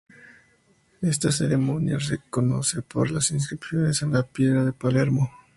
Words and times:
Esta 1.03 1.31
ceremonia 1.31 1.99
se 1.99 2.17
conoce 2.31 2.81
por 2.81 3.11
las 3.11 3.29
inscripciones 3.29 4.01
en 4.01 4.11
la 4.13 4.23
piedra 4.25 4.65
de 4.65 4.73
Palermo. 4.73 5.29